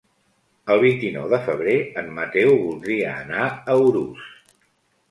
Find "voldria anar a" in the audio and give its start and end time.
2.65-3.79